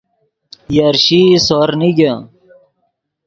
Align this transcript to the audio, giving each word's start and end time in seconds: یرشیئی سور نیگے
یرشیئی 0.75 1.37
سور 1.47 1.69
نیگے 1.79 2.13